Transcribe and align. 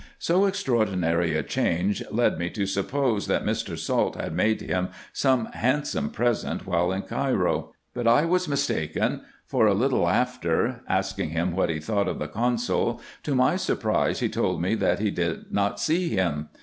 So 0.17 0.45
extraordinary 0.47 1.35
a 1.37 1.43
change 1.43 2.01
led 2.09 2.39
me 2.39 2.49
to 2.49 2.65
suppose, 2.65 3.27
that 3.27 3.45
Mr. 3.45 3.77
Salt 3.77 4.15
had 4.19 4.33
made 4.33 4.59
him 4.61 4.87
some 5.13 5.45
handsome 5.53 6.09
present 6.09 6.65
when 6.65 6.89
in 6.97 7.01
Cairo; 7.03 7.71
but 7.93 8.07
I 8.07 8.25
was 8.25 8.47
mis 8.47 8.65
taken, 8.65 9.21
for, 9.45 9.67
a 9.67 9.75
little 9.75 10.09
after, 10.09 10.81
asking 10.89 11.29
him 11.29 11.51
what 11.55 11.69
he 11.69 11.77
thought 11.79 12.07
of 12.07 12.17
the 12.17 12.27
consul, 12.27 12.99
to 13.21 13.35
my 13.35 13.57
surprise 13.57 14.21
he 14.21 14.27
told 14.27 14.59
me, 14.59 14.73
that 14.73 14.97
he 14.97 15.11
did 15.11 15.51
not 15.51 15.79
see 15.79 16.09
him. 16.09 16.49